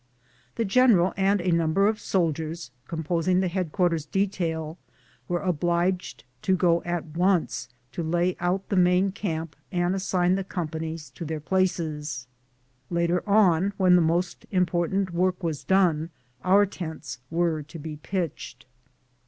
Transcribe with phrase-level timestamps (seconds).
[0.55, 4.79] The gen eral and a number of soldiers, composing the head quarters detail,
[5.27, 8.69] were obliged to go at once to lay out 18 BOOTS AND SADDLES.
[8.69, 12.25] the main camp and assign the companies to their places.
[12.89, 16.09] Later on, when the most important work was done,
[16.43, 18.65] our tents were to be pitched.